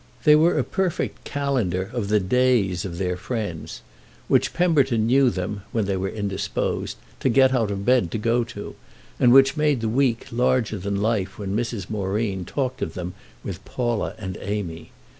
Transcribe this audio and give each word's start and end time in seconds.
They 0.23 0.35
were 0.35 0.57
a 0.57 0.63
perfect 0.63 1.25
calendar 1.25 1.91
of 1.93 2.07
the 2.07 2.19
"days" 2.19 2.85
of 2.85 2.97
their 2.97 3.15
friends, 3.15 3.83
which 4.27 4.51
Pemberton 4.51 5.05
knew 5.05 5.29
them, 5.29 5.61
when 5.71 5.85
they 5.85 5.95
were 5.95 6.09
indisposed, 6.09 6.97
to 7.19 7.29
get 7.29 7.53
out 7.53 7.69
of 7.69 7.85
bed 7.85 8.09
to 8.13 8.17
go 8.17 8.43
to, 8.45 8.73
and 9.19 9.31
which 9.31 9.55
made 9.57 9.79
the 9.79 9.87
week 9.87 10.25
larger 10.31 10.79
than 10.79 11.03
life 11.03 11.37
when 11.37 11.55
Mrs. 11.55 11.87
Moreen 11.87 12.45
talked 12.45 12.81
of 12.81 12.95
them 12.95 13.13
with 13.43 13.63
Paula 13.63 14.15
and 14.17 14.39
Amy. 14.41 14.89